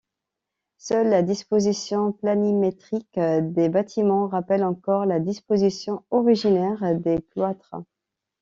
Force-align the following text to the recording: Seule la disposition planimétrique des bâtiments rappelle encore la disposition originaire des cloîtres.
Seule 0.79 1.09
la 1.11 1.21
disposition 1.21 2.11
planimétrique 2.11 3.19
des 3.19 3.69
bâtiments 3.69 4.27
rappelle 4.27 4.63
encore 4.63 5.05
la 5.05 5.19
disposition 5.19 6.03
originaire 6.09 6.95
des 6.99 7.21
cloîtres. 7.33 7.75